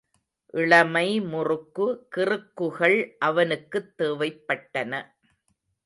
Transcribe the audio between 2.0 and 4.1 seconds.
கிறுக்குகள் அவனுக்குத்